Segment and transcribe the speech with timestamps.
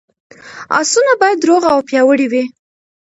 [0.79, 2.43] اسونه باید روغ او پیاوړي وي.